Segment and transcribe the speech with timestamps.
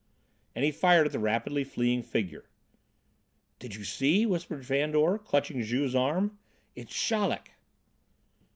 [0.55, 2.45] And he fired at the rapidly fleeing figure.
[3.59, 6.39] "Did you see?" whispered Fandor, clutching Juve's arm.
[6.75, 7.51] "It's Chaleck."